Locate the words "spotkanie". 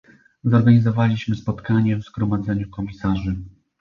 1.35-1.97